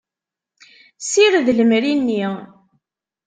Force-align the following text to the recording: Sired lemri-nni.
Sired 1.09 1.47
lemri-nni. 1.57 2.25